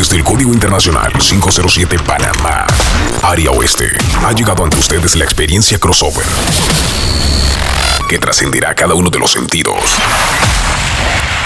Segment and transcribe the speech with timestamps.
[0.00, 2.66] desde el Código Internacional 507 Panamá,
[3.22, 3.84] área oeste,
[4.24, 6.24] ha llegado ante ustedes la experiencia crossover
[8.08, 9.98] que trascenderá cada uno de los sentidos.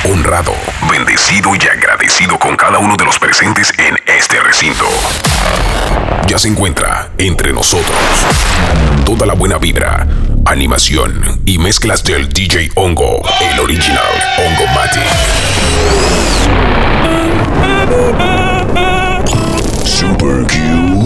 [0.04, 0.54] Honrado,
[0.88, 4.86] bendecido y agradecido con cada uno de los presentes en este recinto.
[6.28, 7.98] Ya se encuentra entre nosotros
[9.04, 10.06] toda la buena vibra,
[10.46, 14.04] animación y mezclas del DJ Hongo, el original
[14.38, 15.00] Hongo Mati.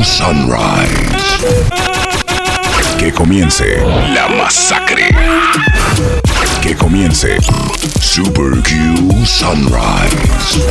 [0.04, 1.44] Sunrise.
[2.98, 3.64] Que comience
[4.14, 5.08] la masacre.
[6.62, 7.36] Que comience
[8.00, 10.62] Super Q Sunrise.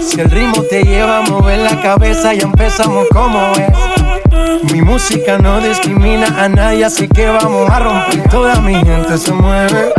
[0.00, 4.72] Si el ritmo te lleva a mover la cabeza, ya empezamos como es.
[4.72, 8.28] Mi música no discrimina a nadie, así que vamos a romper.
[8.28, 9.92] Toda mi gente se mueve.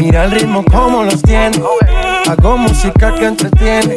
[0.00, 1.62] Mira el ritmo como los tiene.
[2.26, 3.96] Hago música que entretiene.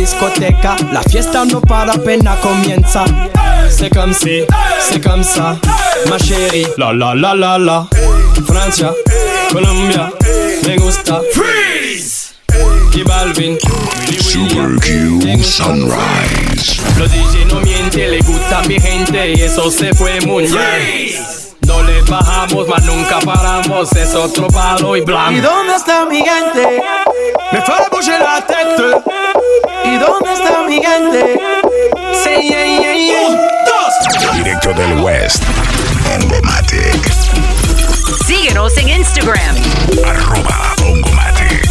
[0.00, 3.04] Discoteca, la fiesta no para apenas comienza.
[3.68, 4.42] C'est comme si,
[4.80, 5.56] c'est comme ça,
[6.08, 6.66] ma chérie.
[6.78, 7.86] La la la la la.
[8.46, 8.92] Francia,
[9.52, 10.10] Colombia,
[10.66, 11.20] me gusta.
[11.34, 12.32] Freeze.
[12.94, 13.58] Y Balvin,
[14.18, 16.80] Super Q Sunrise.
[16.98, 21.24] los DJ no mienten, le gusta a mi gente y eso se fue muy bien.
[21.66, 25.40] No le bajamos, mas nunca paramos, es otro palo y ¿Y blanco.
[25.42, 26.82] dónde está mi gente?
[27.52, 29.02] Me fue bouger la tête.
[29.84, 31.40] ¿Y dónde está mi gente?
[32.12, 34.32] Sí, yeah, yeah, yeah.
[34.34, 35.42] Directo del West.
[36.06, 37.12] Hongomatic.
[38.26, 39.56] Síguenos en Instagram,
[40.06, 41.68] Arroba Hongomatic.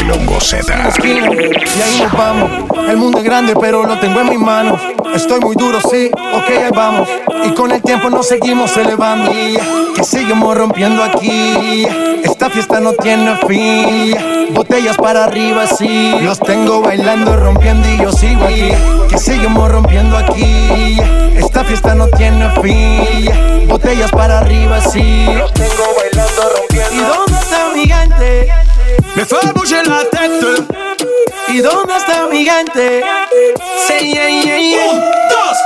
[0.00, 0.88] El Hongo Z.
[0.88, 2.50] esquina y ahí nos vamos.
[2.88, 4.80] El mundo es grande, pero lo tengo en mis manos.
[5.14, 7.08] Estoy muy duro, sí, ok, ahí vamos.
[7.44, 9.30] Y con el tiempo nos seguimos elevando.
[9.94, 11.86] Que seguimos rompiendo aquí.
[12.22, 14.54] Esta fiesta no tiene fin.
[14.54, 16.14] Botellas para arriba, sí.
[16.20, 18.70] Los tengo bailando, rompiendo y yo sigo aquí.
[19.08, 20.98] Que seguimos rompiendo aquí.
[21.36, 23.68] Esta fiesta no tiene fin.
[23.68, 25.26] Botellas para arriba, sí.
[25.36, 26.94] Los tengo bailando, rompiendo.
[26.94, 28.48] ¿Y dónde está mi gente?
[29.16, 30.87] Me fue bouger la tête.
[31.50, 33.02] ¿Y dónde está mi gente?
[33.86, 34.90] Sí, yeah, yeah, yeah.
[34.90, 35.58] Un, dos,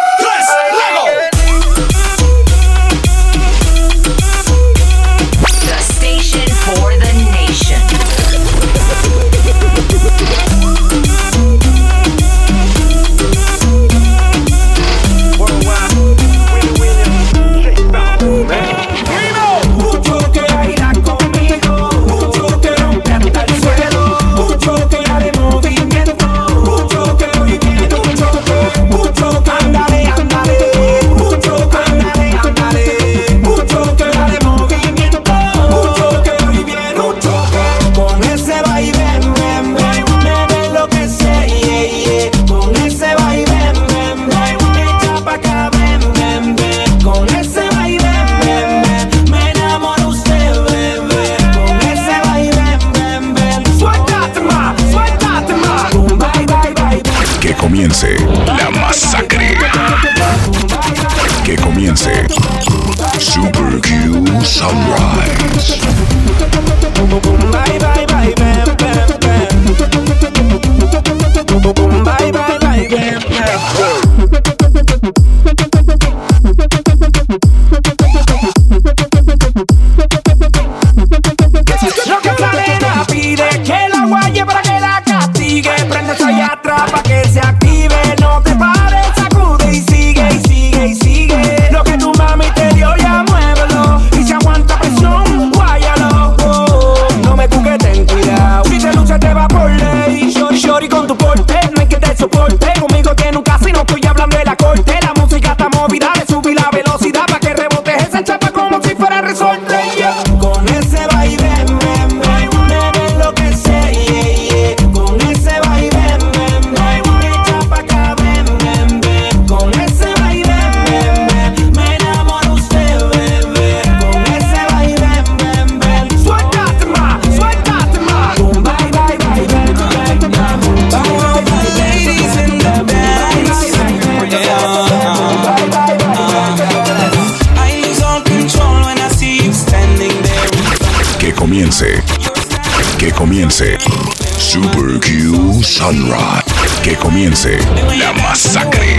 [146.82, 147.58] Que comience
[147.98, 148.98] la masacre.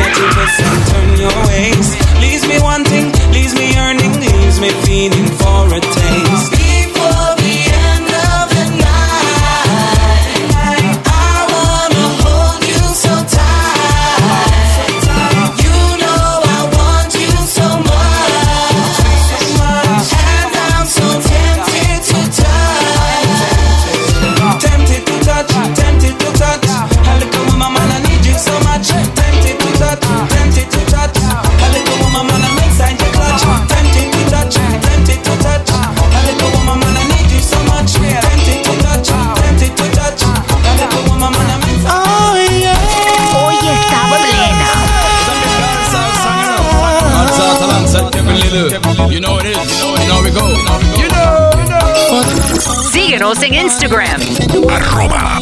[53.23, 54.19] Síguenos Instagram.
[54.67, 55.39] Arroba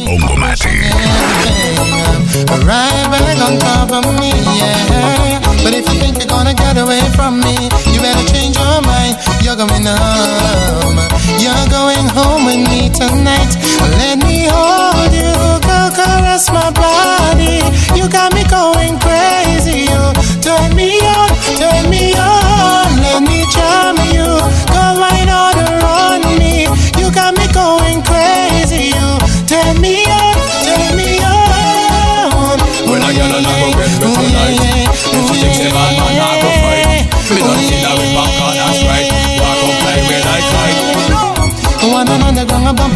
[3.42, 5.40] on top of me, yeah.
[5.64, 9.18] But if you think you're gonna get away from me, you better change your mind.
[9.42, 10.98] You're going home.
[11.42, 13.50] You're going home with me tonight.
[13.98, 15.34] Let me hold you,
[15.90, 17.66] caress my body.
[17.98, 19.90] You got me going crazy.
[19.90, 20.02] You
[20.40, 21.31] turn me on.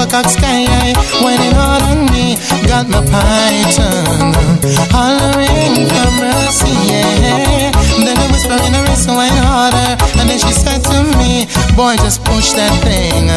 [0.05, 0.95] Cock sky high,
[1.25, 2.37] waiting hard on me.
[2.69, 4.33] Got my python
[4.93, 7.73] hollering for mercy, yeah.
[8.05, 9.97] Then I whisper in her ear, went harder.
[10.21, 13.29] And then she said to me, Boy, just push that thing,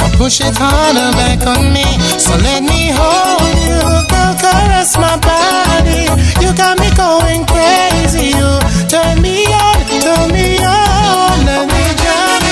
[0.00, 1.84] or push it harder back on me.
[2.18, 3.78] So let me hold you,
[4.08, 6.08] girl, caress my body.
[6.40, 8.32] You got me going crazy.
[8.32, 8.48] You
[8.88, 12.43] turn me on, turn me on, let me jump.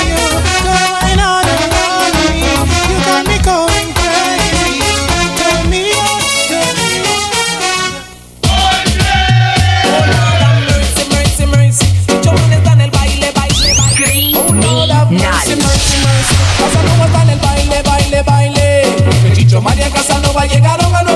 [19.62, 21.12] María Casanova llegaron a los...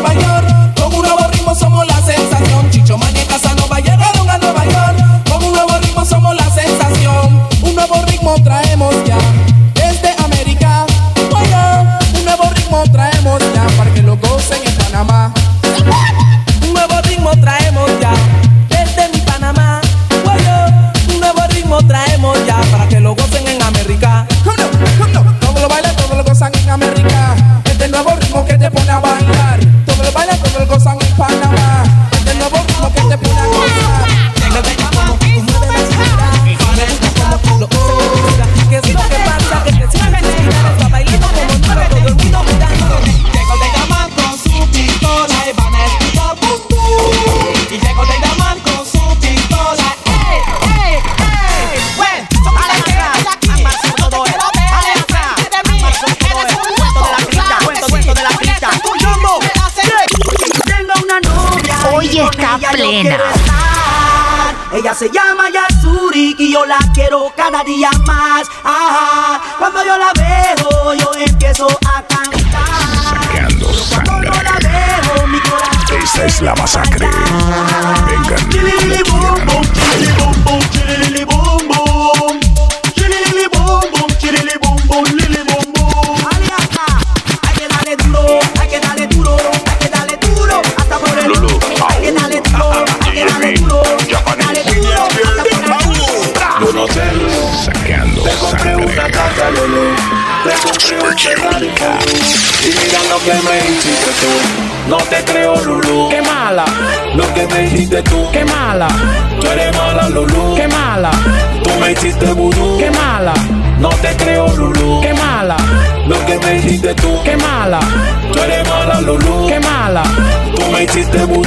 [121.13, 121.39] Tengo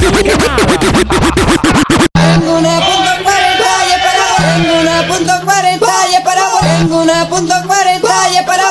[2.58, 8.14] una punto cuarenta y para Tengo una punto cuarenta y para Tengo una punto cuarenta
[8.30, 8.64] y para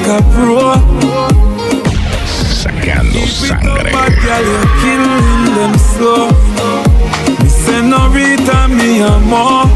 [0.00, 0.74] like a pro.
[2.60, 3.90] Sacando sangre.
[4.80, 6.30] killing them slow.
[8.12, 9.66] Me return, me amor.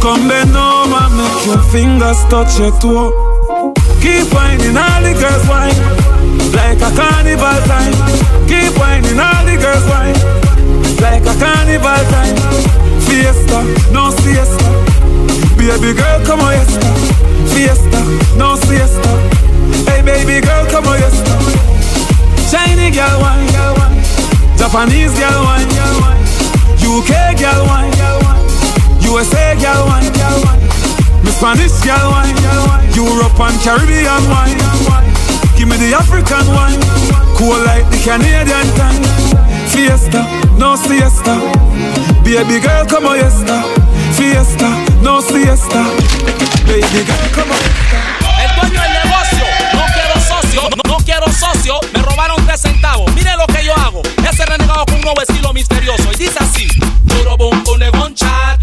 [0.00, 3.74] Come bend over, make your fingers touch your toe.
[4.00, 5.76] Keep whining, all the girls whine.
[6.52, 7.92] Like a carnival time.
[8.48, 10.16] Keep whining, all the girls whine.
[11.00, 12.36] Like a carnival time.
[13.02, 15.11] Fiesta, no siesta.
[15.56, 16.90] Baby girl, come on, yesta,
[17.54, 18.00] fiesta,
[18.36, 19.08] no siesta.
[19.86, 21.34] Hey, baby girl, come on, yesta.
[22.50, 24.02] Chinese girl, wine, girl, wine.
[24.58, 26.22] Japanese girl, wine, girl, wine.
[26.82, 28.42] UK girl, wine, girl, wine.
[29.00, 30.60] USA girl, wine, girl, wine.
[31.24, 32.92] Me Spanish girl, wine, girl, wine.
[32.92, 35.08] Europe and Caribbean wine, wine.
[35.56, 36.80] Give me the African wine,
[37.38, 39.00] cool like the Canadian tan.
[39.70, 40.26] Fiesta,
[40.58, 41.38] no siesta.
[42.24, 43.81] Baby girl, come on, yesta.
[44.12, 44.68] fiesta,
[45.00, 45.84] no siesta.
[46.66, 47.04] Baby
[47.34, 47.58] come on.
[48.42, 51.80] El dueño del negocio, no quiero socio, no, no quiero socio.
[51.92, 53.12] Me robaron tres centavos.
[53.14, 54.02] Mire lo que yo hago.
[54.28, 56.04] Ese renegado con un nuevo estilo misterioso.
[56.12, 56.66] Y dice así:
[57.04, 58.58] Duro bonco, negoncha.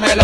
[0.00, 0.22] me tengo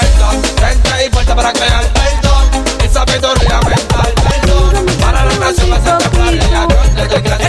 [0.00, 0.42] el don.
[0.56, 2.64] Frente y fuerte para crear el don.
[2.84, 4.86] Y sabiduría mental, el don.
[5.00, 7.47] Para la nación me hace temblar y a Dios le doy gracias.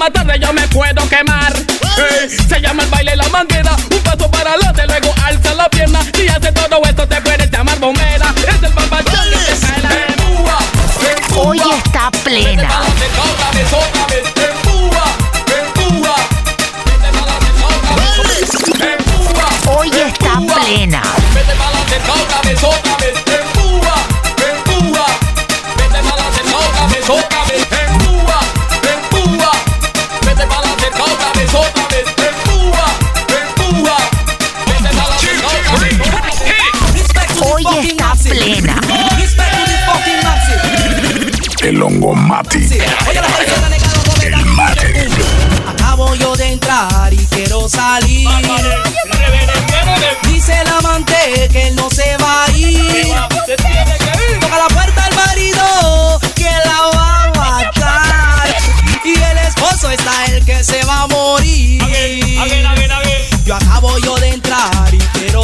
[0.00, 1.52] más tarde yo me puedo quemar.
[2.48, 6.26] Se llama el baile la manguera, un paso para adelante, luego alza la pierna y
[6.28, 7.20] hace todo esto te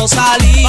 [0.09, 0.67] salir.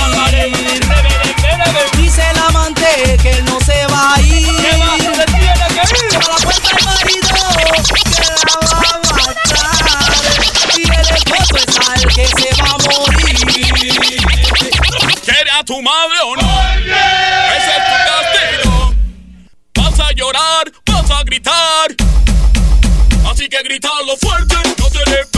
[1.97, 4.45] Dice el amante que él no se va a ir.
[4.45, 7.28] Se va a la puerta del marido
[8.15, 9.28] que la va a matar.
[10.76, 11.65] Y el esposo es
[12.15, 13.38] que se va a morir.
[15.23, 16.52] ¿Quiere a tu madre o no?
[17.58, 18.76] Ese es tu castigo.
[19.76, 21.95] Vas a llorar, vas a gritar.
[23.30, 25.37] Así que gritarlo fuerte, no te le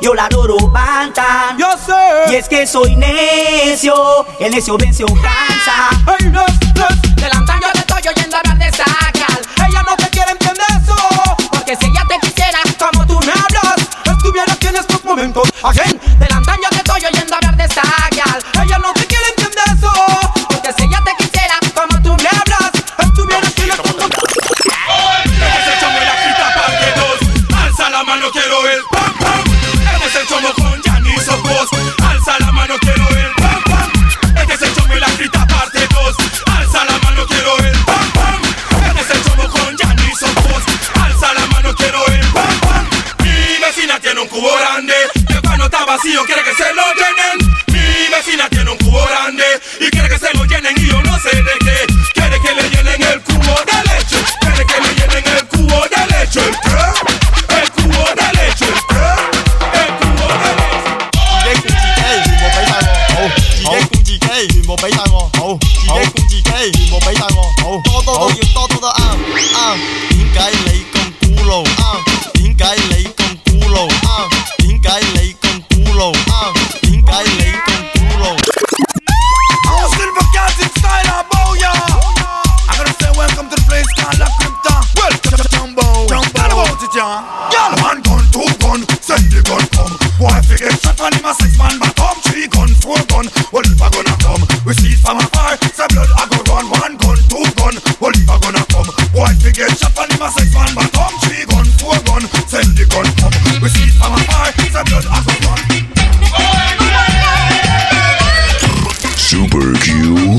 [0.00, 1.58] yo la adoro Bantan.
[1.58, 2.32] Yo sé.
[2.32, 3.94] Y es que soy necio,
[4.38, 5.90] el necio vence o cansa.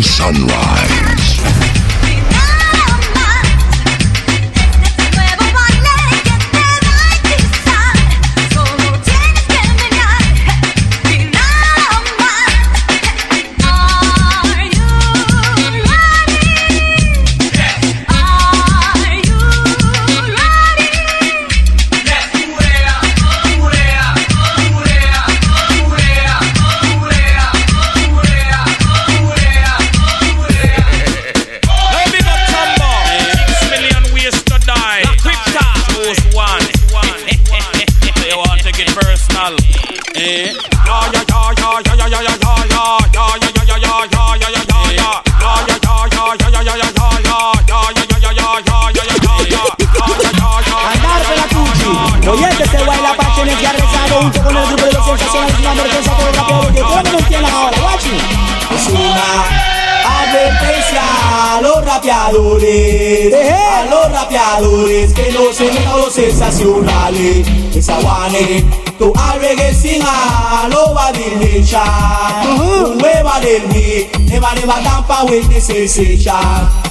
[0.01, 1.00] sunrise.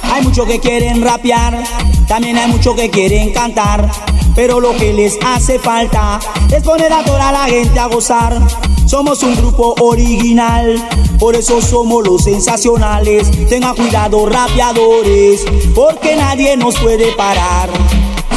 [0.03, 1.63] Hay muchos que quieren rapear,
[2.07, 3.89] también hay muchos que quieren cantar.
[4.35, 6.19] Pero lo que les hace falta
[6.51, 8.39] es poner a toda la gente a gozar.
[8.85, 10.75] Somos un grupo original,
[11.19, 13.29] por eso somos los sensacionales.
[13.47, 15.45] Tengan cuidado, rapeadores,
[15.75, 17.69] porque nadie nos puede parar.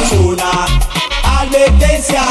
[0.03, 0.65] Es una
[1.39, 2.21] advertencia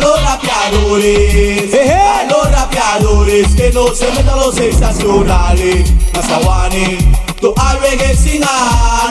[0.00, 3.05] los rapeadores, a los rapeadores
[3.44, 5.92] que no se metan los sensacionales.
[6.14, 6.96] Masawani,
[7.40, 8.48] to reggae singer,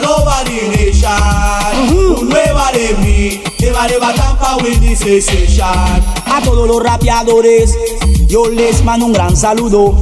[0.02, 1.96] nobody nation.
[1.96, 5.64] Un nueva de mí, never never tamper with this sensation.
[6.26, 7.76] A todos los rapeadores,
[8.26, 9.94] yo les mando un gran saludo.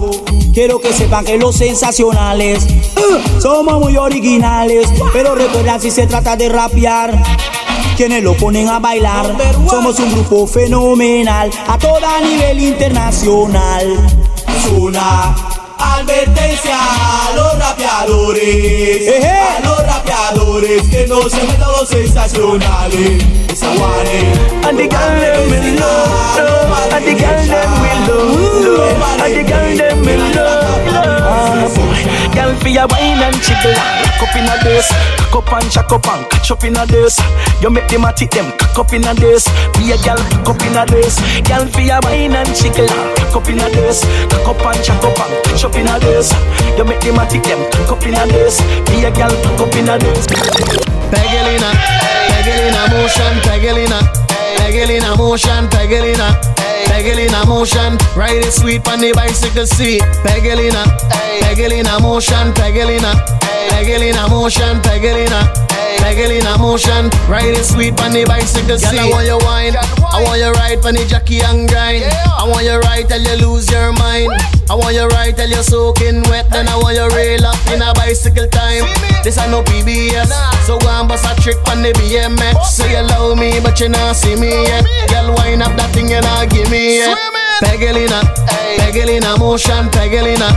[0.54, 2.64] Quiero que sepan que los sensacionales
[2.96, 7.22] uh, somos muy originales, pero recuerdan si se trata de rapear.
[7.96, 9.24] Quienes lo ponen a bailar,
[9.70, 13.86] somos un grupo fenomenal a toda nivel internacional.
[14.48, 15.34] Es una
[15.78, 23.22] advertencia a los rapeadores, a los rapeadores que no se metan los sensacionales.
[23.52, 24.32] Esa guane,
[24.66, 28.06] And the girl them will love, and the girl them will
[28.76, 30.23] love, and the girl them will
[31.64, 31.96] Ah, boy,
[32.36, 34.84] girl for your wine and jiggle, rock up in a this,
[35.16, 37.16] cock up and jack up and catch up in a this.
[37.64, 39.48] You make them a tick them, cock up in a this.
[39.72, 41.16] Be a girl, cock up in a this.
[41.48, 45.00] Girl for your wine and jiggle, rock up in a this, cock up and jack
[45.00, 46.36] up and catch up in a this.
[46.76, 48.60] You make them a tick them, cock up in a this.
[48.92, 50.28] Be a girl, cock up in a this.
[51.08, 51.72] Pegelina,
[52.28, 54.04] Pegelina motion, Pegelina,
[54.60, 56.28] Pegelina motion, Pegelina,
[56.86, 57.96] Pegelina motion.
[58.16, 60.02] Ride it sweet on the bicycle seat.
[60.24, 60.84] Pegelina,
[61.42, 63.12] Pegelina motion, Pegelina,
[63.70, 65.64] Pegelina motion, Pegelina.
[66.04, 68.92] Pegelina motion, ride it sweet on the bicycle seat.
[68.92, 69.74] Girl, I want you wine,
[70.12, 72.04] I want you ride on the jockey and grind.
[72.04, 74.28] I want you ride till you lose your mind.
[74.68, 77.80] I want you ride till you're soaking wet, then I want you rail up in
[77.80, 78.84] a bicycle time.
[79.22, 80.28] This I no PBS,
[80.66, 82.64] so go and bust a trick on the BMX.
[82.64, 84.84] Say you love me, but you not see me yet.
[85.08, 86.73] Girl, wind up that thing you not give me.
[87.64, 88.20] Pegelina,
[88.78, 90.48] Pegelina motion, Pegelina,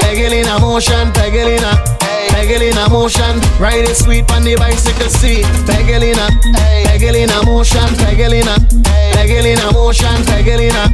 [0.00, 1.72] Pegelina motion, Pegelina.
[2.28, 5.44] Pegelina motion, ride it sweet on the bicycle seat.
[5.66, 6.28] Pegelina,
[6.86, 8.54] Pegelina motion, Pegelina,
[9.12, 10.86] Pegelina motion, Pegelina,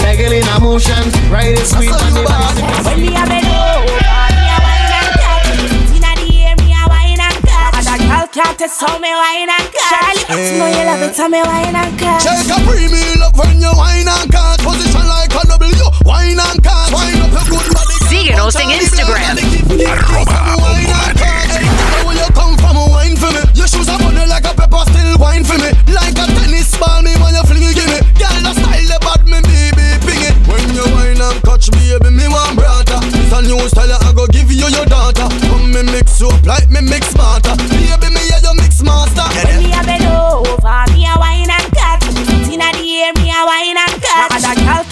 [0.00, 3.92] Pegelina motion, ride it sweet on the bicycle When me a bend over,
[4.32, 5.44] me a wine and cut.
[5.92, 7.76] Inna the air, me a wine and cut.
[7.76, 9.92] And a can't test how me wine and cut.
[9.92, 12.24] Charlie, you know you love it, how me wine and cut.
[12.24, 14.58] Shake a premium up when you wine and cut.
[14.64, 15.05] Position like a
[15.44, 16.92] W, wine and cut.
[16.92, 17.94] Wine up your good body.
[18.08, 19.36] Síguenos en Instagram.
[22.04, 23.40] Where you come from, wine for me.
[23.54, 25.70] Your shoes are bunny like a pepper, still wine for me.
[25.92, 28.00] Like a tennis ball, me when you fling it, give me.
[28.14, 30.36] Girl, the style the bad, me baby, ping it.
[30.46, 33.00] When you wine and catch baby, me want brother.
[33.12, 35.28] It's a new style, I go give you your daughter.
[35.48, 37.56] Come me mix you up like me mix smarter.
[37.68, 39.26] Baby, me yeah, you mix master.
[39.44, 40.25] When me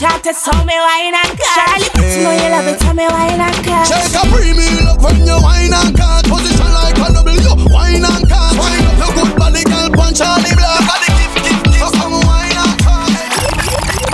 [0.05, 1.57] And a girl can't test how me wine and cut.
[1.57, 3.88] Charlie, you know you love it, how me wine and cut.
[3.88, 6.25] Shake a premium up when you wine and cut.
[6.29, 8.53] Position like a W, wine and cut.
[8.59, 10.85] Wine up your good body, girl, punch on the block.
[10.85, 11.79] Body gift, gift, gift.
[11.81, 13.09] So come wine and cut.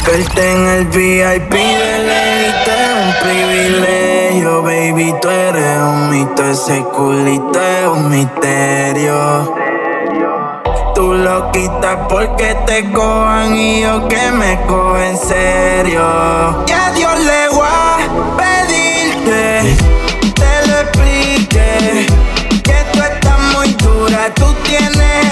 [0.06, 6.82] Verte en el VIP de leyte es un privilegio, baby, tú eres un mito, ese
[6.84, 9.69] culito es un misterio.
[11.12, 16.02] Lo quitas porque te cojan y yo que me cojo en serio.
[16.68, 19.76] Y a Dios le voy a pedir que
[20.34, 22.06] te lo explique,
[22.62, 25.29] que tú estás muy dura, tú tienes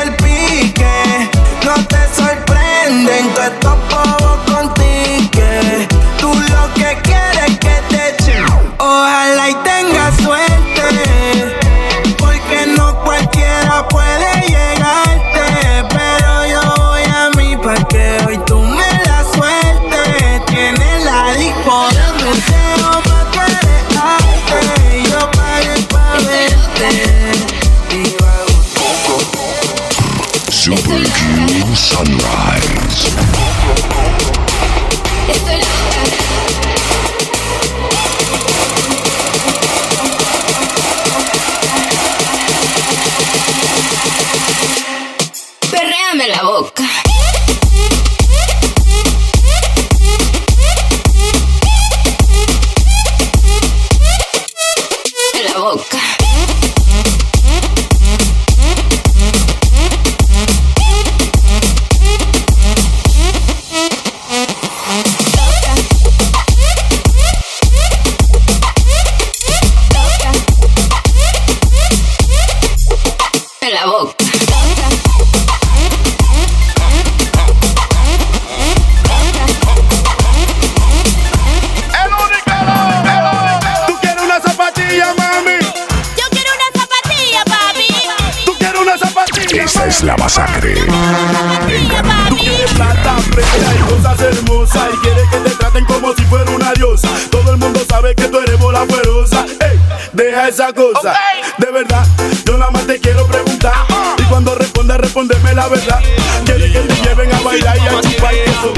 [105.09, 106.01] respóndeme la verdad
[106.45, 108.75] Quieres que te lleven a bailar y a chupar y eso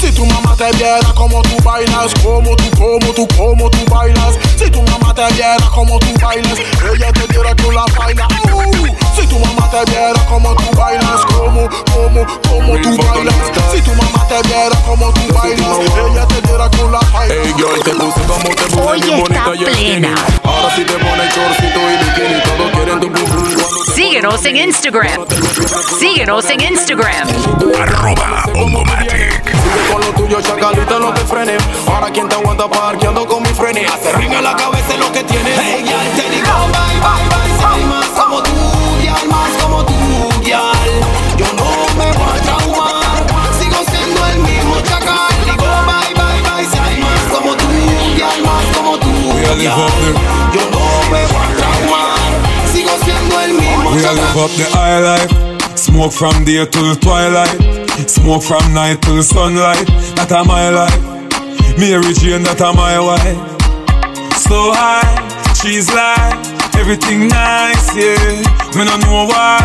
[0.00, 4.36] Si tu mamá te viera como tú bailas, como tú, como tú, como tú bailas.
[4.56, 8.28] Si tu mamá te viera como tú bailas, ella te diera que la baila.
[8.52, 8.79] Uh,
[9.14, 13.34] si tu mamá te viera como tú bailas, como, como, como tú bailas.
[13.72, 15.78] Si tu mamá te viera como tú bailas,
[16.10, 17.34] ella te diera que la baila.
[17.34, 20.14] Ey, girl, te puse como te puse bien está bonita y plena.
[20.44, 23.60] Ahora sí te pones chorcito y bikini, todos quieren tu pum.
[23.94, 25.26] Síguenos en Instagram.
[25.98, 27.28] Síguenos en Instagram.
[27.80, 29.42] Arroba Ongomatic.
[29.44, 31.62] Sigue con lo tuyo, chacalita, no te frenes.
[31.86, 33.90] Ahora quien te aguanta parqueando con mi frenes.
[33.90, 35.58] Hace ring en la cabeza lo que tienes.
[35.58, 37.89] Hey, girl, te digo bye, bye, bye
[49.56, 49.90] girl
[50.54, 52.18] Yo no me traumar
[52.72, 55.76] Sigo siendo el mismo We live up the high life.
[55.76, 57.58] Smoke from day till twilight.
[58.08, 59.86] Smoke from night till sunlight.
[60.14, 61.00] That a my life.
[61.78, 63.38] Mary Jane, that a my wife.
[64.36, 65.08] So high,
[65.54, 66.36] she's like
[66.76, 68.42] everything nice, yeah.
[68.76, 69.58] Me no know why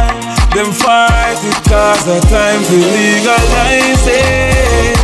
[0.53, 4.97] them fight it cause the time to legalize it.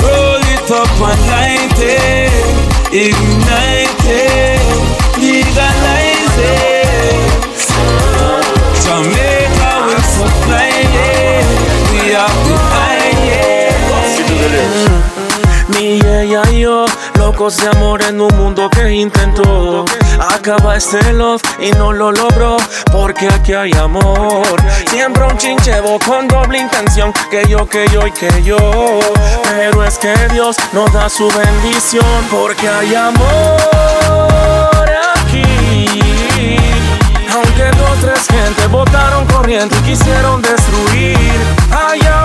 [0.00, 2.63] Roll it up and light it,
[2.94, 4.62] ignite it,
[5.18, 7.26] legalize it.
[8.84, 11.44] Jamaica will supply it.
[11.90, 12.54] We have the
[15.72, 16.84] Mi ella y yo,
[17.18, 19.84] locos de amor en un mundo que intentó
[20.44, 22.58] Acaba este love y no lo logró
[22.92, 24.44] Porque aquí hay amor.
[24.90, 28.58] Siempre un chinchevo con doble intención Que yo, que yo y que yo.
[29.48, 33.24] Pero es que Dios nos da su bendición Porque hay amor
[35.16, 35.86] aquí.
[37.32, 42.23] Aunque dos, tres gente votaron corriente y quisieron destruir Hay amor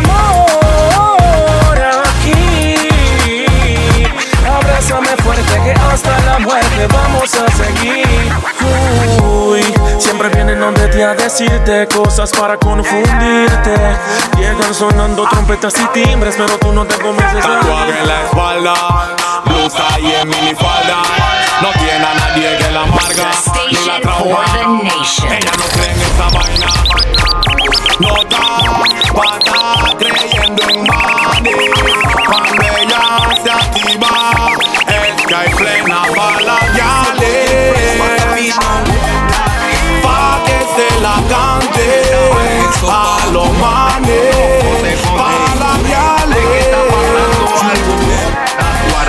[4.89, 8.07] Abrázame fuerte que hasta la muerte vamos a seguir
[9.23, 9.61] Uy,
[9.99, 13.75] siempre vienen donde ti a decirte cosas para confundirte
[14.35, 18.73] Llegan sonando trompetas y timbres pero tú no te convences a Tatuaje en la espalda,
[19.45, 21.03] blusa y en minifalda.
[21.61, 23.31] No tiene a nadie que la amarga
[23.69, 24.45] ni la trauma.
[25.29, 26.67] Ella no cree en esa vaina.
[27.99, 28.39] No da
[29.13, 29.58] pata
[43.39, 44.99] los manes.
[45.17, 45.73] Pa' la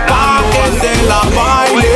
[0.09, 1.95] Pa' que se la baile.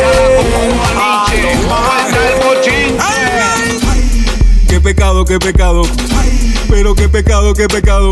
[4.69, 5.83] Qué pecado, qué pecado.
[6.69, 8.11] Pero qué pecado, qué pecado.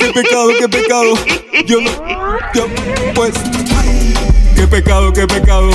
[0.00, 1.14] Qué pecado, qué pecado.
[1.66, 1.90] Yo no,
[2.54, 2.66] yo,
[3.14, 3.34] pues.
[4.54, 5.70] Qué pecado, qué pecado.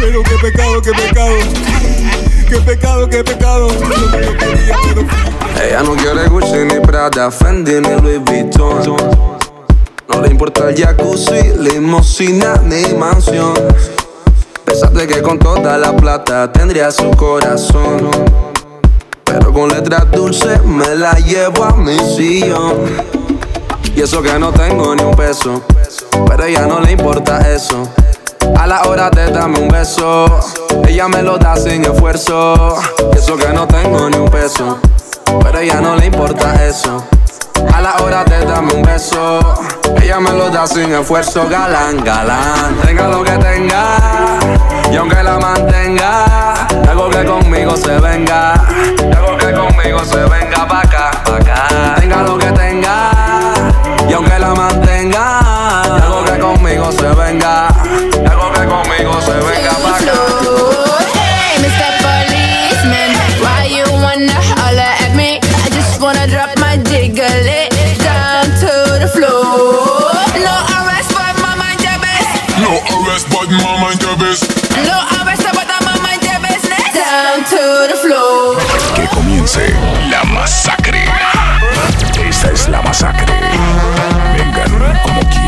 [0.00, 2.27] Pero qué pecado, qué pecado.
[2.48, 3.68] Qué pecado, qué pecado.
[5.62, 8.96] Ella no quiere Gucci ni Prada, Fendi ni Louis Vuitton.
[10.08, 13.52] No le importa el jacuzzi, limosina ni mansión.
[14.64, 18.10] Pensaste que con toda la plata tendría su corazón.
[19.24, 22.76] Pero con letras dulces me la llevo a mi sillón.
[23.94, 25.62] Y eso que no tengo ni un peso.
[26.26, 27.86] Pero a ella no le importa eso.
[28.56, 30.26] A la hora de darme un beso,
[30.86, 32.76] ella me lo da sin esfuerzo.
[33.12, 34.78] Eso que no tengo ni un peso.
[35.42, 37.04] Pero a ella no le importa eso.
[37.74, 39.40] A la hora de darme un beso,
[40.00, 42.76] ella me lo da sin esfuerzo, galán, galán.
[42.84, 43.96] Tenga lo que tenga,
[44.90, 50.80] y aunque la mantenga, algo que conmigo se venga, algo que conmigo se venga pa'
[50.80, 51.94] acá, pa' acá.
[51.98, 53.10] Tenga lo que tenga,
[54.08, 54.67] y aunque la mantenga,
[58.98, 60.12] conmigo se venga pa' acá.
[61.14, 61.88] Hey, Mr.
[62.02, 65.40] Policeman, why you wanna holler at me?
[65.64, 67.24] I just wanna drop my jiggle
[68.02, 70.10] down to the floor.
[70.42, 72.30] No arrest, but my mind your best.
[72.58, 73.94] No arrest, but mama.
[74.84, 76.90] No arrest, but my mind your business.
[76.94, 78.58] Down to the floor.
[78.94, 79.74] Que comience
[80.10, 81.04] la masacre.
[82.28, 83.32] Esta es la masacre.
[84.34, 85.47] Vengan como quieran.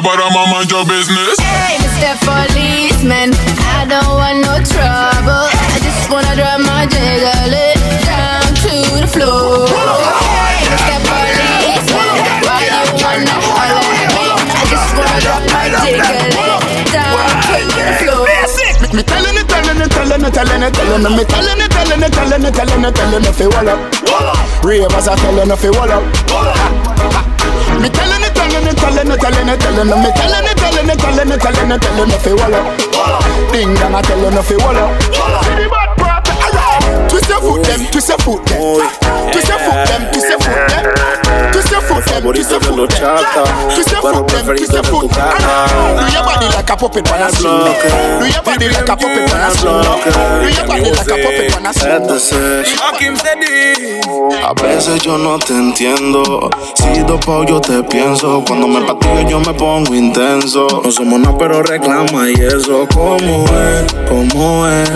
[0.00, 1.36] But I'm a mind your business.
[1.36, 2.16] Hey, Mr.
[2.24, 3.36] Policeman,
[3.76, 5.44] I don't want no trouble.
[5.52, 7.76] I just wanna drop my jiggle it
[8.08, 8.72] down to
[9.04, 9.68] the floor.
[9.68, 10.96] Hey, Mr.
[11.04, 12.08] Policeman,
[12.40, 14.32] why you wanna holler at me?
[14.32, 17.20] I just wanna drop my jiggle it down
[17.52, 18.24] to the floor.
[18.96, 22.00] Me telling it, telling it, telling it, telling it, telling it, me telling it, telling
[22.00, 24.64] it, telling it, telling it, telling it, fi wall up.
[24.64, 26.91] Ravers are telling it, fi wall up.
[29.12, 31.36] Me telling it, telling it, telling it, telling it, telling it, me telling it, telling
[31.36, 32.64] it, telling it, telling it, telling it, fi wall up.
[33.52, 34.88] Ding dong, I telling it, fi wall up.
[37.12, 38.56] Twist your foot, them, twist your foot, them.
[39.28, 40.48] Twist your foot, them, twist your foot, them.
[40.48, 40.81] Twist your foot, them,
[41.92, 43.12] your foot, them.
[43.70, 45.10] Twist your foot, them, twist your foot.
[45.10, 47.74] Do your body like a puppet on a string.
[48.20, 49.82] Do your body like a puppet on a string.
[50.42, 52.62] Do your body like a puppet a string.
[54.44, 56.50] A veces yo no te entiendo.
[56.74, 58.42] Si dopao yo te pienso.
[58.46, 60.66] Cuando me patillo yo me pongo intenso.
[60.82, 62.86] No somos nada, pero reclama y eso.
[62.92, 63.94] ¿Cómo es?
[64.08, 64.90] ¿Cómo es?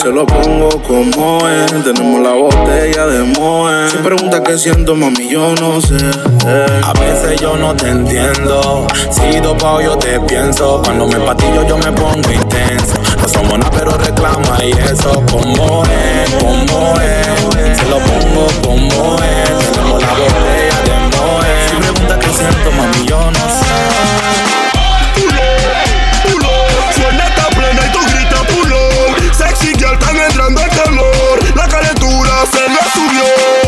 [0.00, 1.70] Se lo pongo como es.
[1.84, 3.90] Tenemos la botella de Moe.
[3.90, 5.96] Si preguntas qué siento, mami, yo no sé.
[6.44, 8.86] A veces yo no te entiendo.
[9.10, 10.82] Si dopao yo te pienso.
[10.84, 12.94] Cuando me patillo yo me pongo intenso.
[13.20, 15.22] No somos nada, pero reclama y eso.
[15.30, 17.78] Como es, como es.
[17.78, 19.70] Se lo pongo como es.
[19.70, 21.46] Tenemos la botella de Moe.
[21.68, 23.72] Si preguntas qué siento, mami, yo no sé.
[26.96, 28.42] Suena esta plena y tú gritas.
[29.36, 31.38] Sexy girl, están entrando el calor.
[31.54, 33.61] La calentura se le subió.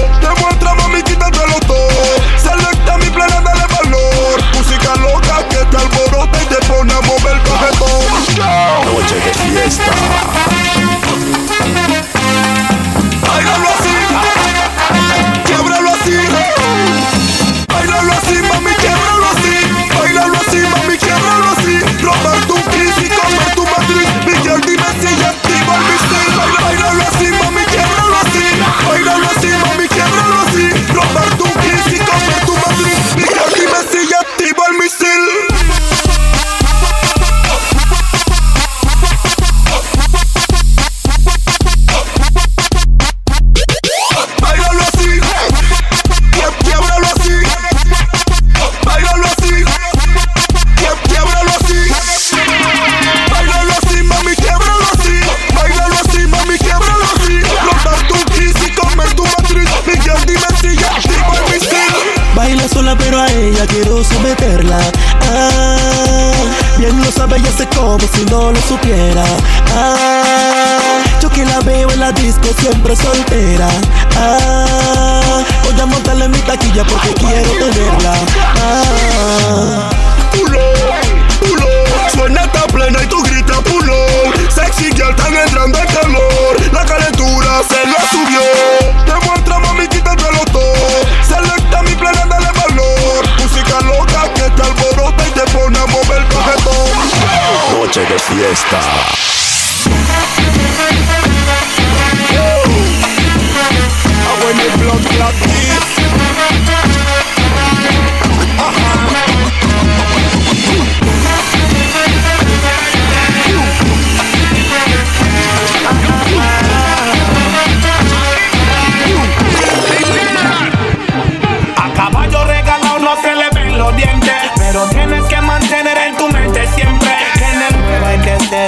[9.65, 10.24] Fiesta.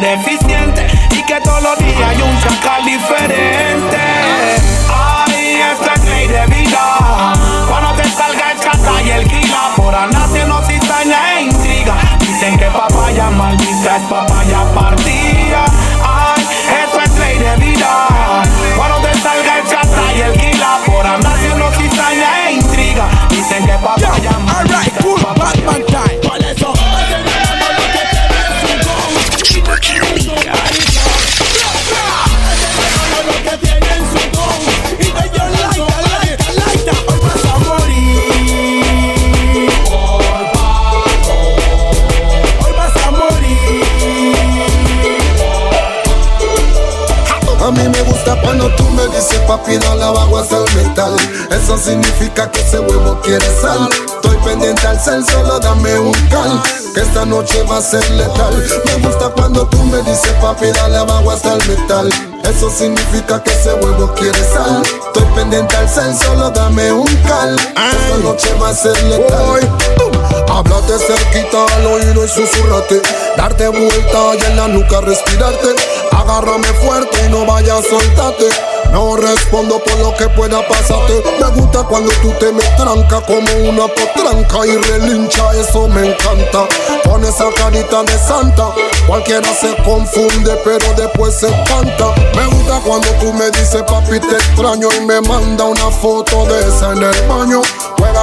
[0.00, 0.18] Ser
[1.12, 3.96] y que todos los días hay un chacal diferente.
[4.92, 7.32] Ay, esto es ley de vida.
[7.68, 11.94] Cuando te salga el chata y el kila, por andarse no cizaña e intriga.
[12.20, 14.55] Dicen que papaya maldita es papaya
[49.46, 51.16] papi no la bajo hasta el metal.
[51.50, 53.88] Eso significa que ese huevo quiere sal.
[54.06, 56.62] Estoy pendiente al cel, solo dame un cal
[56.94, 58.54] Que esta noche va a ser letal.
[58.84, 62.08] Me gusta cuando tú me dices papi dale abajo hasta el metal.
[62.44, 64.82] Eso significa que ese huevo quiere sal.
[65.06, 69.60] Estoy pendiente al cel, solo dame un cal Esta noche va a ser letal.
[70.48, 73.02] Háblate cerquita al oído y susurrate.
[73.36, 75.74] Darte vuelta y en la nuca respirarte.
[76.12, 78.75] Agárrame fuerte y no vayas a soltarte.
[78.92, 81.22] No respondo por lo que pueda pasarte.
[81.40, 86.66] Me gusta cuando tú te me tranca como una potranca y relincha, eso me encanta.
[87.08, 88.70] Con esa carita de santa,
[89.06, 92.14] cualquiera se confunde, pero después se canta.
[92.34, 96.68] Me gusta cuando tú me dices, papi, te extraño y me manda una foto de
[96.68, 97.62] esa en el baño.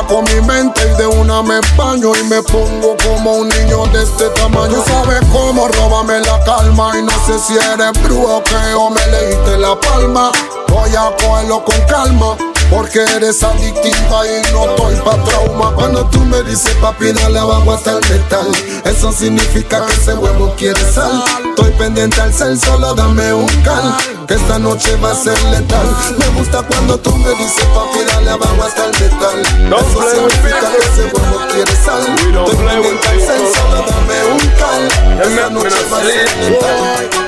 [0.01, 4.03] Con mi mente y de una me baño y me pongo como un niño de
[4.03, 4.83] este tamaño.
[4.85, 9.57] Sabes cómo róbame la calma y no sé si eres brujo que o me leíste
[9.57, 10.31] la palma.
[10.67, 12.52] Voy a cogerlo con calma.
[12.74, 15.71] Porque eres adictiva y no estoy pa' trauma.
[15.76, 18.47] Cuando tú me dices papi, dale abajo hasta el metal.
[18.84, 21.24] Eso significa que ese huevo quiere sal.
[21.49, 23.95] Estoy pendiente al cel, solo dame un cal.
[24.28, 25.88] Que esta noche va a ser letal.
[26.17, 29.41] Me gusta cuando tú me dices papi, dale abajo hasta el metal.
[29.67, 32.01] Eso significa que ese huevo quiere sal.
[32.01, 35.21] Estoy pendiente al cel, solo dame un cal.
[35.21, 37.22] Que esta noche va a ser letal.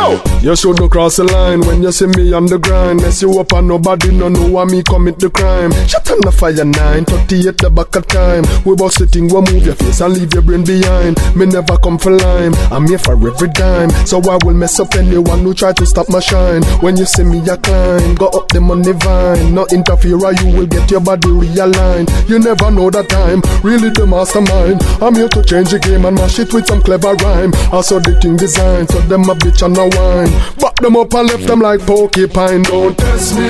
[0.00, 3.02] Yo, you should not cross the line when you see me on the grind.
[3.02, 5.70] Mess you up and nobody no know why me commit the crime.
[5.86, 8.44] Shut on the fire nine, 38 the back of time.
[8.64, 11.20] We bout sitting, we move your face and leave your brain behind.
[11.36, 13.90] Me never come for lime, I'm here for every dime.
[14.08, 16.64] So I will mess up anyone who try to stop my shine.
[16.80, 19.52] When you see me, I climb, go up the money vine.
[19.52, 22.08] No interfere you will get your body realigned.
[22.26, 24.80] You never know the time, really the mastermind.
[25.04, 27.52] I'm here to change the game and mash it with some clever rhyme.
[27.68, 30.32] I saw the thing design, so them a bitch and a wine.
[30.58, 32.62] Back them up and left them like porcupine.
[32.62, 33.48] Don't test me,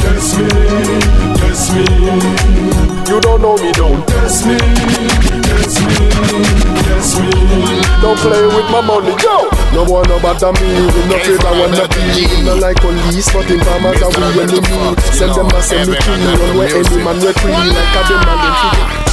[0.00, 0.48] test me,
[1.38, 1.84] test me.
[3.08, 6.08] You don't know me, don't test me, test me,
[6.82, 7.30] test me.
[8.00, 9.48] Don't play with my money, yo.
[9.72, 12.44] No one no bother me, we no afraid I wanna be.
[12.44, 14.96] No like police, but in farmers are we enemy.
[15.12, 18.54] Send them a send me run where any man we free, like a demand them
[18.60, 19.03] free.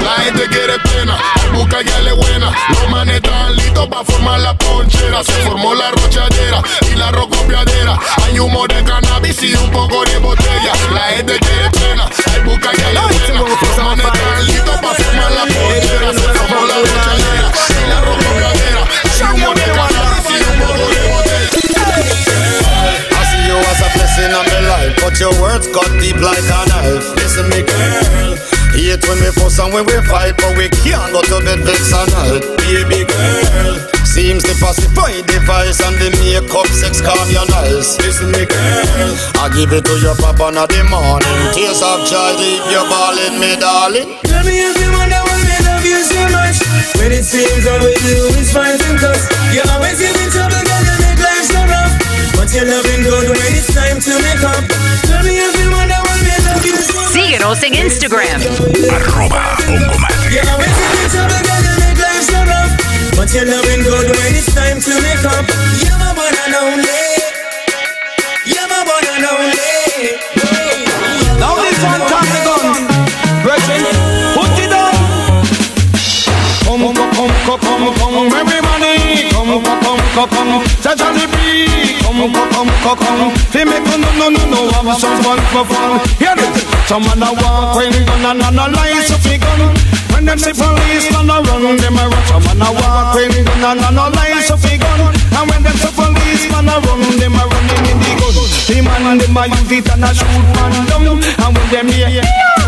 [0.00, 1.16] La gente quiere pena,
[1.52, 2.52] busca ya le buena.
[2.68, 5.22] Los manes están listos para formar la ponchera.
[5.24, 7.98] Se formó la rochadera y la rocopiadera.
[8.24, 10.72] Hay humo de cannabis y un poco de botella.
[10.92, 12.08] La gente quiere pena,
[12.44, 13.46] busca ya le buena.
[13.60, 16.12] Los manes están listos para formar la ponchera.
[16.12, 18.82] Se formó la rochadera y la rocopiadera.
[19.14, 21.50] Hay humo de cannabis y un poco de botella.
[23.08, 26.38] I see you as a blessing on my life, but your words cut deep like
[26.38, 27.15] a knife.
[29.72, 32.42] When we we fight, but we can't go to bed vex and hurt.
[32.60, 37.96] Baby girl, seems the pacify device and the makeup sex calm your nice.
[38.02, 41.36] Listen, me girl, I give it to your papa in the morning.
[41.56, 44.08] Tears of joy, leave you balling, me darling.
[44.28, 46.58] Tell me if you wonder why me love you so much
[46.98, 50.60] When it seems all we do is fight and cuss You always give me trouble,
[50.60, 51.94] girl, you make life so rough
[52.36, 55.05] But you're loving good when it's time to make up
[61.84, 62.72] make life so rough
[63.16, 65.44] But you're loving good when it's time to make up
[65.84, 67.04] You're my one and only
[68.48, 70.16] You're my one and only
[71.36, 72.64] Now this one time the gun.
[73.44, 73.84] Brethren,
[74.32, 74.96] put it down.
[76.64, 78.30] Come, come, come, come, come, come.
[78.30, 78.55] Come,
[80.16, 80.64] come, come, come, come.
[80.80, 82.00] Jajali be.
[82.00, 83.32] Come, come, come.
[83.52, 86.00] They make no, no, no, no, have some fun for fun.
[86.16, 86.56] Hear it.
[86.88, 89.60] Some man a walk when gun and and a light up the gun.
[90.12, 92.24] When them see police man a run, them a run.
[92.28, 95.00] Some man a walk when gun and and a light up the gun.
[95.36, 98.34] And when them see police man a run, them a running in the gun.
[98.66, 101.20] The man them a use it and a shoot man down.
[101.20, 102.08] And when them hear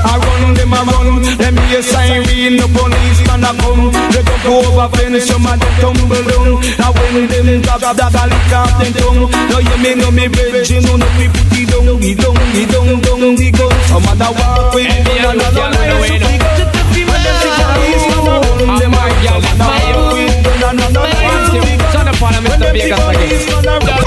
[0.04, 1.22] a run, them a run.
[1.38, 3.90] Them hear siren, no police man a come.
[4.12, 6.58] They go go over fence, some a they tumble down.
[6.62, 9.30] And when them drop that a lick off them tongue.
[9.50, 12.68] Now you me know me virgin, no no we put it down, it down, it
[12.70, 13.72] down, down the gun.
[13.88, 16.68] Some other walk with the gun and another line so we gun.
[17.08, 19.42] When them see police man a run, them a run.
[19.42, 22.06] Some other walk with the gun and another line so we gun.
[22.18, 23.98] When them see police man a run.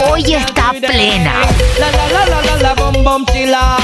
[0.00, 1.46] Hoy está plena.
[1.80, 3.78] La la la la la la bum bum chilla.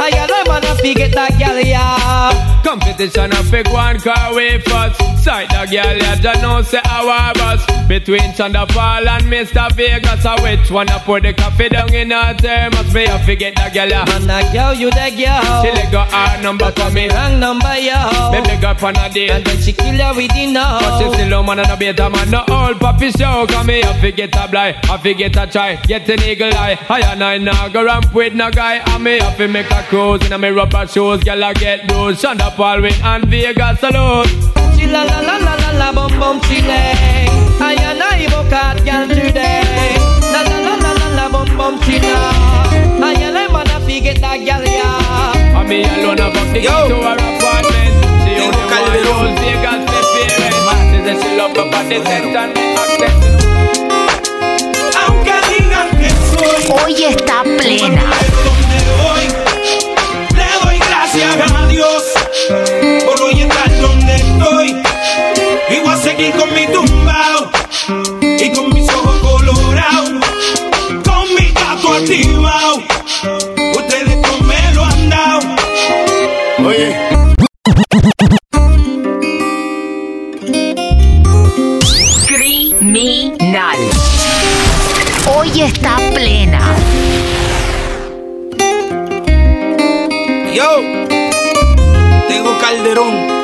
[0.00, 2.62] I got a man a figure that gal ya.
[2.62, 5.00] Competition a big one car way first.
[5.24, 7.64] Sight the girl ya just know say our bus.
[7.88, 9.72] Between Thunderfall and Mr.
[9.72, 12.92] Vegas, a which one a put the coffee down in her thermos.
[12.92, 14.04] Me a forget the girl ya.
[14.06, 15.62] Man a girl you the girl.
[15.64, 17.08] She let go her number for me.
[17.08, 18.30] Wrong number yo.
[18.32, 19.30] Me big up on a date.
[19.30, 20.78] And then she kill ya with the no.
[20.80, 22.30] But she still a man and a beta man.
[22.30, 23.46] No old puppy show.
[23.48, 24.76] Come me a forget a blind.
[24.84, 25.76] I forget a try.
[25.86, 26.78] Get an eagle eye.
[26.88, 28.76] I and I now go ramp with no guy.
[28.76, 30.24] And me have to make a cruise.
[30.26, 31.22] In a me rubber shoes.
[31.24, 32.22] Girl I get bruised.
[32.22, 34.26] Shonda Paul win and Vegas alone.
[34.76, 36.80] Chilla la la la la la bum bum chile.
[37.60, 39.96] I and I book out girl today.
[40.32, 42.16] La la la la la la bum bum chilla.
[43.00, 44.38] I and I man a figure that
[46.52, 47.94] the key to her apartment.
[48.24, 50.54] The only one knows they got the feeling.
[50.90, 53.47] She said she love my body, set and accent.
[56.84, 58.02] Hoy está plena.
[58.44, 59.24] donde voy,
[60.36, 62.02] le doy gracias a Dios
[63.04, 64.82] por hoy estar donde estoy.
[65.70, 67.50] Y voy a seguir con mi tumbao
[68.20, 70.24] y con mis ojos colorados,
[71.04, 72.82] con mi gato activado.
[73.76, 75.40] Ustedes no me lo han dado.
[76.64, 76.96] Oye.
[82.26, 84.07] Criminal.
[85.26, 86.74] Hoy está plena.
[90.54, 90.80] Yo,
[92.28, 93.37] tengo Calderón,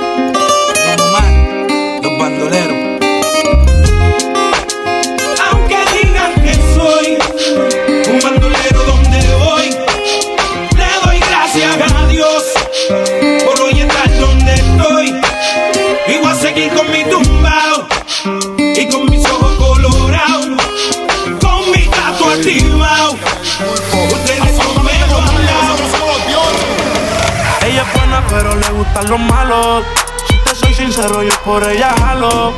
[28.28, 29.84] pero le gustan los malos.
[30.28, 32.52] Si te soy sincero, yo por ella jalo.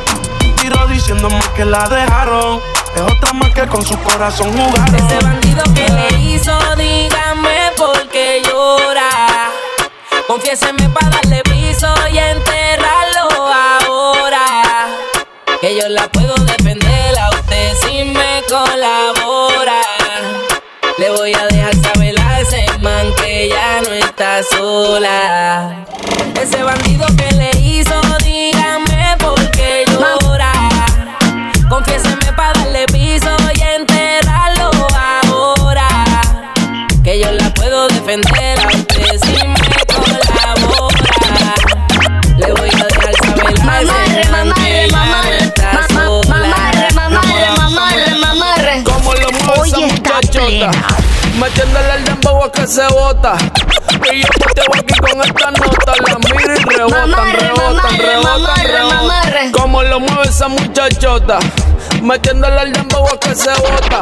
[0.57, 2.61] Tiro diciéndome que la dejaron.
[2.95, 4.95] Es otra más que con su corazón jugaron.
[4.95, 9.51] Ese bandido que le hizo, dígame por qué llora.
[10.27, 13.47] Confiéseme para darle piso y enterrarlo
[13.85, 14.87] ahora.
[15.61, 19.16] Que yo la puedo defender a usted si me colabora.
[24.51, 25.85] Sola.
[26.41, 30.51] Ese bandido que le hizo, dígame por qué llora.
[31.69, 34.71] Confiéseme para darle piso y enterrarlo
[35.29, 35.87] ahora.
[37.03, 41.55] Que yo la puedo defender a usted si me colabora.
[42.37, 46.27] Le voy a dejar saber a ese man que ya no está sola.
[46.29, 48.83] Mamarre, mamarre, mamarre.
[48.83, 50.45] Como lo mueve Hoy esa está muchachota.
[50.45, 50.71] plena.
[51.39, 53.35] Metiéndole el dembow a que se bota.
[54.11, 55.93] Y yo poteo aquí con esta nota.
[56.07, 59.51] La miro y rebotan, Mamarre, rebotan, mamarre, rebotan, mamarre, rebotan.
[59.51, 61.39] Como lo mueve esa muchachota.
[62.01, 64.01] Metiéndole el dembow a que se bota.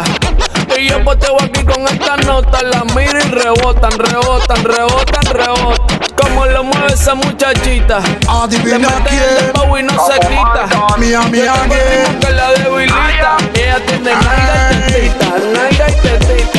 [0.78, 2.62] Y yo poteo aquí con esta nota.
[2.64, 5.98] La miro y rebotan, rebotan, rebotan, rebotan.
[6.22, 8.00] Como lo mueve esa muchachita.
[8.28, 9.46] Adivina Le meten el quién.
[9.54, 10.98] dembow y no se quita.
[10.98, 12.20] Mía, mía, quién.
[12.20, 13.38] que la debilita.
[13.54, 16.55] Ella tiene nalga y tetita, nalga y tetita.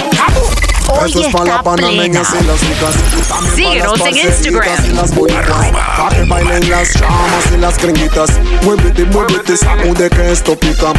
[0.89, 2.25] Hoy Eso es para está plena.
[3.55, 4.85] Síguenos las en Instagram.
[4.85, 5.45] y las bonitas.
[5.97, 8.31] Pa' que bailen las chamas y las gringuitas.
[8.63, 10.93] Muévete, muévete, sacude que esto pica.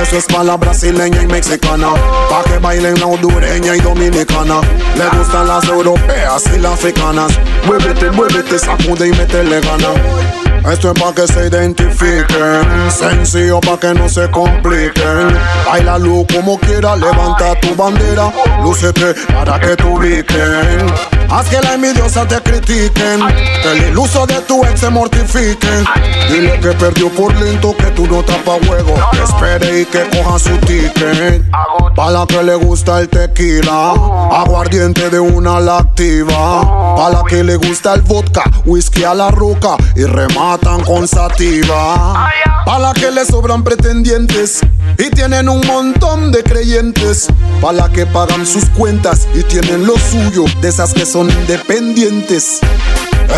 [0.00, 1.88] Eso es para la brasileña y mexicana.
[2.30, 4.60] Pa' que bailen la hondureña y dominicana.
[4.96, 7.32] Le gustan las europeas y las africanas.
[7.66, 10.30] Muévete, muévete, sacude y métele gana.
[10.70, 15.34] Esto es pa' que se identifiquen, sencillo pa' que no se compliquen.
[15.64, 18.30] Bailalo como quiera, levanta tu bandera,
[18.62, 20.86] lúcete para que te ubiquen.
[21.30, 23.20] Haz que la envidiosa te critiquen,
[23.62, 25.84] que el iluso de tu ex se mortifiquen.
[26.28, 28.94] Dile que perdió por lento, que tú no tapa juego.
[29.12, 31.44] Que espere y que coja su ticket.
[31.94, 33.92] Pa' la que le gusta el tequila,
[34.32, 36.96] aguardiente de una la activa.
[36.96, 42.28] Pa' la que le gusta el vodka, whisky a la ruca y rematan con sativa.
[42.64, 44.60] Pa' la que le sobran pretendientes
[44.98, 47.28] y tienen un montón de creyentes.
[47.60, 52.60] Pa' la que pagan sus cuentas y tienen lo suyo, de esas que son independientes.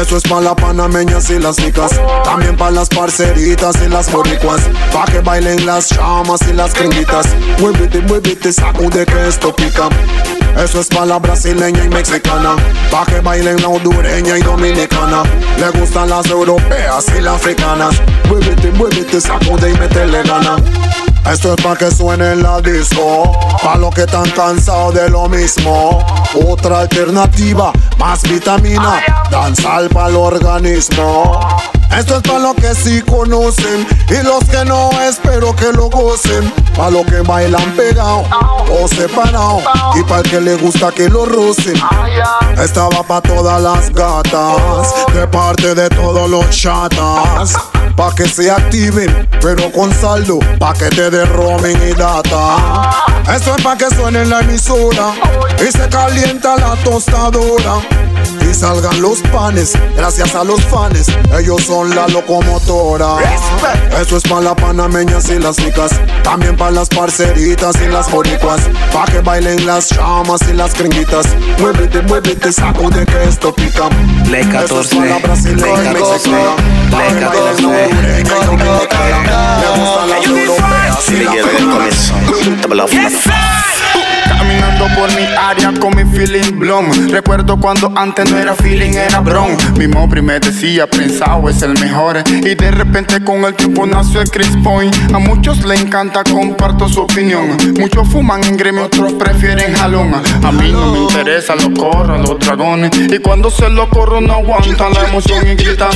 [0.01, 1.93] Eso es para las panameñas y las ricas.
[2.25, 4.63] También para las parceritas y las boricuas.
[4.93, 7.27] Pa' que bailen las chamas y las gringuitas.
[7.61, 9.89] Muévete, muévete, sacude que esto pica.
[10.57, 12.57] Eso es para la brasileña y mexicana.
[12.91, 15.23] Pa' que bailen la hondureña y dominicana.
[15.59, 17.95] Le gustan las europeas y las africanas.
[18.29, 20.57] Muévete, muévete, sacude y métele gana.
[21.31, 25.29] Esto es pa' que suene en la disco, pa' los que están cansados de lo
[25.29, 26.05] mismo.
[26.49, 29.01] Otra alternativa, más vitamina,
[29.31, 31.41] danzar para el organismo.
[31.97, 36.53] Esto es pa' los que sí conocen y los que no espero que lo gocen.
[36.77, 38.25] Pa' los que bailan pegado
[38.71, 39.61] o separado
[39.95, 41.81] y pa' el que le gusta que lo rocen.
[42.59, 47.72] Esta va pa' todas las gatas, de parte de todos los chatas.
[47.97, 52.91] Pa' que se activen, pero con saldo, pa' que te derromen y data.
[53.35, 55.15] Eso es pa' que suene en la emisora
[55.61, 57.81] y se calienta la tostadora.
[58.41, 61.07] Y salgan los panes, gracias a los fans,
[61.39, 63.17] ellos son la locomotora.
[64.01, 68.61] Eso es para las panameñas y las ricas, también para las parceritas y las boricuas,
[68.93, 71.27] pa' que bailen las chamas y las gringuitas.
[71.59, 73.89] Muévete, muévete, sacude que esto pica.
[74.29, 76.57] Le 14, Eso es para la brasileña y Le 14, mexicana,
[76.91, 77.82] pa' Le que bailen 14.
[77.89, 79.59] Dominicana y dominicana.
[79.61, 82.13] Me gustan las europeas y las americanas.
[84.39, 86.91] Caminando por mi área con mi feeling blom.
[87.11, 89.57] Recuerdo cuando antes no era feeling, era bron.
[89.77, 92.23] Mi mopri me decía, pensado es el mejor.
[92.27, 94.95] Y de repente con el tiempo nació el Chris Point.
[95.15, 97.57] A muchos le encanta, comparto su opinión.
[97.79, 100.13] Muchos fuman en gremio, otros prefieren jalón.
[100.15, 102.91] A mí no me interesa, lo corro, los dragones.
[102.97, 105.91] Y cuando se lo corro, no aguantan la emoción y gritan.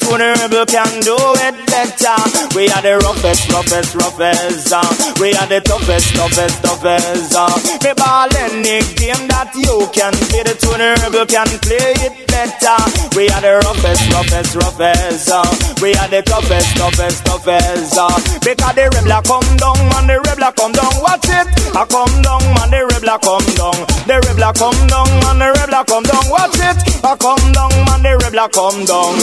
[0.00, 0.57] Can do.
[0.58, 2.18] Rebel can do it better.
[2.50, 4.72] We are the roughest, roughest, roughest.
[4.74, 4.82] Uh.
[5.22, 7.30] We are the toughest, toughest, toughest.
[7.30, 7.46] Uh.
[7.86, 10.42] Me ball any game that you can play.
[10.42, 12.74] The tuner rebel can play it better.
[13.14, 15.30] We are the roughest, roughest, roughest.
[15.30, 15.46] Uh.
[15.78, 17.94] We are the toughest, toughest, toughest.
[17.94, 18.10] Uh.
[18.42, 20.90] Because the rebel come down, man, the rebel come down.
[20.98, 21.46] Watch it.
[21.70, 23.78] I come down, man, the rebel come down.
[24.10, 26.26] The rebel come down, man, the rebel come down.
[26.26, 26.78] Watch it.
[27.06, 29.14] I come down, man, the rebel come down.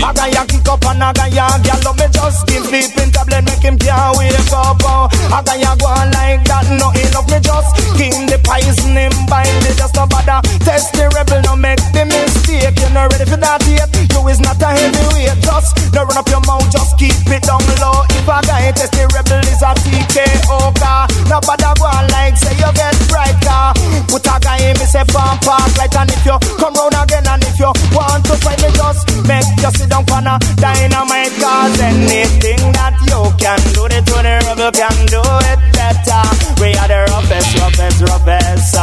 [0.00, 3.44] I ya kick up and I got ya girl love me just keep sleeping tablet
[3.44, 4.82] make him can't wake up.
[4.84, 5.08] uh.
[5.34, 9.12] I got ya go on like that, no enough me just him the poison him
[9.26, 10.40] bind me just no bother.
[10.62, 12.78] Test the rebel, no make the mistake.
[12.78, 13.90] You're not ready for that yet.
[14.14, 15.42] You is not a heavyweight.
[15.42, 18.06] Just no run up your mouth, just keep it down low.
[18.14, 21.10] If a guy test the rebel is a TKO car.
[21.26, 23.74] No bother go on like say you get bright car.
[24.06, 27.26] Put a guy in me say pump park right and if you come round again
[27.28, 31.34] and if you want to fight me just make you sit down on a dynamite
[31.42, 35.20] cause anything that you can do the to the rebel can do
[35.50, 36.22] it better.
[36.62, 38.74] We are the roughest, roughest, roughest.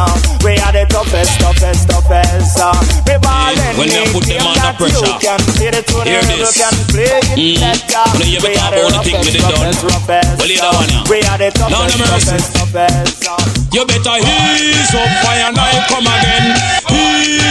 [0.43, 2.55] We are the toughest, toughest, toughest.
[3.07, 5.15] We ball when you put them under pressure.
[5.19, 6.55] can play the to the Hear this.
[6.55, 7.59] can play it Mm.
[7.59, 8.05] better.
[8.19, 9.75] When you We ever are talk the about the thing with the done.
[10.37, 11.09] Well, you yeah.
[11.09, 13.75] We are the toughest, toughest, toughest.
[13.75, 16.84] You better ease up, fire night come again.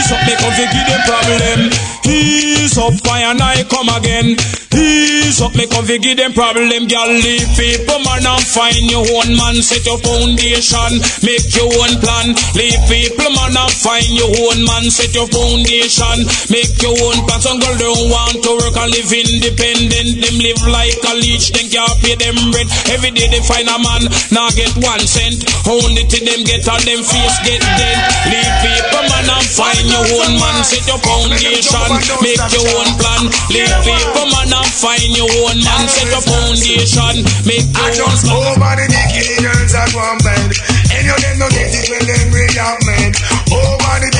[0.05, 1.59] Ease up, make us give them problem.
[2.05, 4.37] Ease up, fire night come again.
[4.69, 6.85] Ease up, make us give them problem.
[6.85, 9.57] Girl, leave people man and find your own man.
[9.65, 12.37] Set your foundation, make your own plan.
[12.53, 14.85] Leave people man and find your own man.
[14.93, 16.21] Set your foundation,
[16.53, 17.41] make your own plan.
[17.41, 20.21] Some girl don't want to work and live independent.
[20.21, 22.69] Them live like a leech, then can't pay them rent.
[22.93, 25.49] Every day they find a man, now get one cent.
[25.65, 27.97] Only to them get on them face get dead.
[28.29, 30.63] Leave people man and find your own man.
[30.63, 31.87] Set your foundation,
[32.19, 33.23] make your own plan.
[33.51, 35.87] Leave people man and find your own man.
[35.87, 38.35] Set your foundation, make your own plan.
[38.35, 38.87] over the
[39.39, 40.51] girls that one bed.
[40.91, 43.13] Any of them no get it when them react mad.
[43.51, 44.11] Over the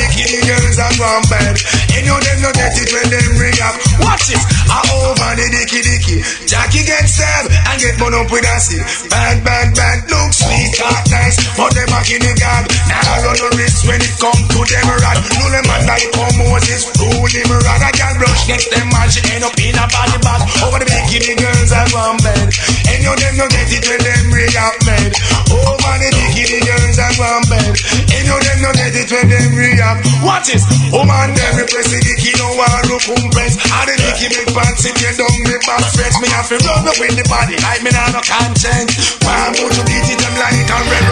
[0.48, 1.56] girls that one bed.
[1.92, 3.74] Any of no get it when them ring up.
[4.06, 4.42] Watch it.
[4.70, 6.18] I over the dicky dicky.
[6.46, 8.86] Jackie get stabbed and get bun up with acid.
[9.10, 10.06] Bad, bad, bad.
[10.06, 12.70] Look sweet, talk nice, but them back in the gag.
[12.86, 15.18] Now run the risk when it come to them rod.
[15.42, 17.82] No them man like come Moses, rule him rod.
[17.82, 20.42] I can brush next them man, she end up in a body bag.
[20.62, 22.54] Over the bikini girls that one bed.
[22.92, 25.12] Any of them no get it when them react mad.
[25.50, 27.74] Over the girls that one bed.
[28.14, 30.06] Any of them no get it when them react.
[30.22, 30.64] What is?
[30.94, 33.58] Oh man, them repress the dicky no want to compress.
[33.60, 36.16] And the dicky big pants if you don't back stretch.
[36.22, 39.20] Me have to run up in the body like me nah no conscience.
[39.26, 41.06] One put to beat it them like a red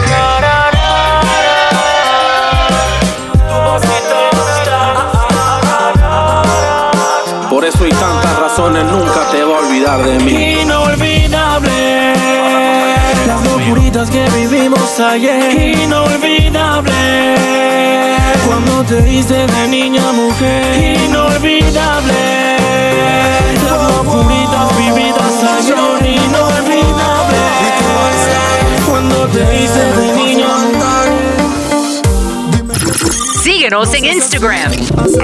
[7.50, 10.60] Por eso y tantas razones nunca te va a olvidar de mí.
[10.62, 11.53] Inolvidable.
[13.66, 15.78] Locuritas que vivimos ayer.
[15.82, 16.92] Inolvidable.
[18.46, 21.00] Cuando te hice de niña mujer.
[21.04, 22.44] Inolvidable.
[33.64, 34.72] Síguenos en Instagram.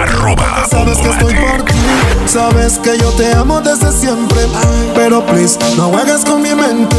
[0.00, 1.74] Arroba Sabes que estoy por ti,
[2.24, 4.38] sabes que yo te amo desde siempre.
[4.94, 6.96] Pero please, no juegues con mi mente.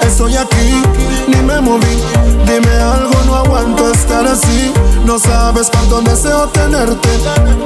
[0.00, 0.80] Estoy aquí,
[1.26, 1.98] ni me moví.
[2.46, 4.72] Dime algo, no aguanto estar así.
[5.04, 7.08] No sabes cuánto deseo tenerte.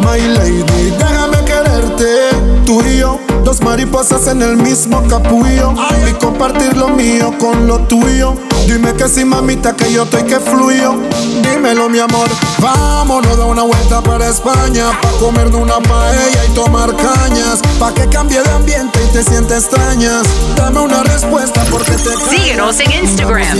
[0.01, 1.45] My lady, déjame
[1.75, 2.31] quererte.
[2.64, 5.75] Tú y yo, dos mariposas en el mismo capullo.
[6.09, 8.35] Y compartir lo mío con lo tuyo.
[8.66, 10.95] Dime que sí, mamita, que yo estoy que fluyo.
[11.43, 12.29] Dímelo, mi amor.
[12.59, 14.87] Vámonos de una vuelta para España.
[15.03, 17.61] Pa' comer de una paella y tomar cañas.
[17.79, 20.22] Pa' que cambie de ambiente y te sientes extrañas.
[20.57, 22.11] Dame una respuesta porque te.
[22.31, 23.59] Síguenos en Instagram.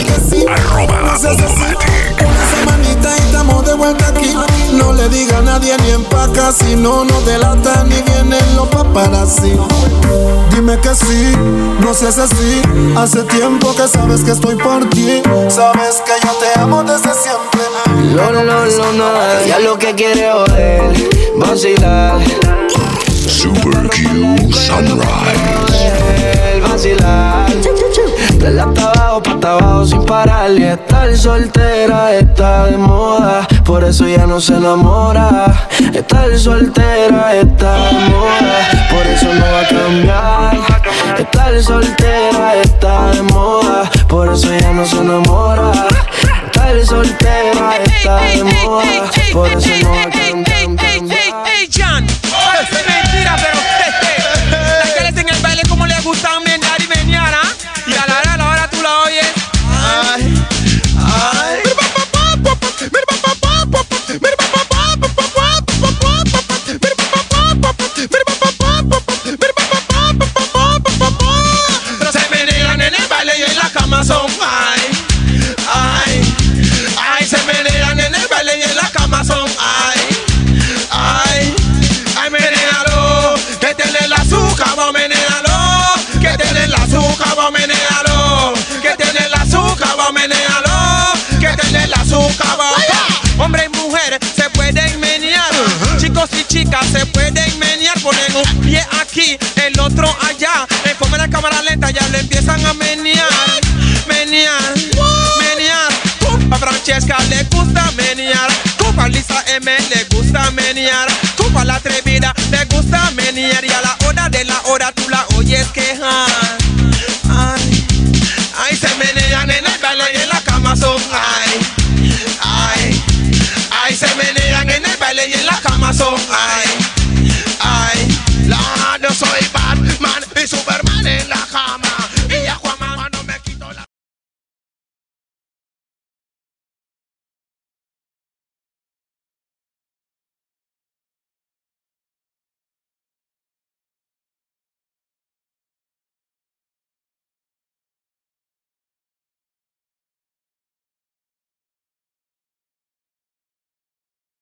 [0.49, 1.17] Arroba
[3.17, 4.35] Y estamos de vuelta aquí.
[4.73, 6.51] No le diga a nadie ni empaca.
[6.51, 9.53] Si no, no delata ni vienen los paparazzi.
[10.51, 11.33] Dime que sí,
[11.81, 12.61] no seas así.
[12.97, 15.21] Hace tiempo que sabes que estoy por ti.
[15.49, 17.61] Sabes que yo te amo desde siempre.
[18.15, 19.05] No, no, no, no, no,
[19.43, 20.93] ella lo que quiere joder,
[21.35, 22.21] vacilar.
[23.27, 25.03] Super Q Sunrise.
[26.53, 27.45] El vacilar.
[28.45, 30.51] De la hasta abajo, pa' abajo sin parar.
[30.51, 33.47] Y estar soltera está de moda.
[33.63, 35.67] Por eso ya no se enamora.
[35.91, 38.57] Estar soltera está de moda.
[38.91, 40.57] Por eso no va a cambiar.
[41.17, 43.89] Estar soltera está de moda.
[44.07, 45.71] Por eso ya no se enamora.
[46.45, 49.09] Estar soltera está de moda.
[49.33, 50.84] Por eso no va a cambiar.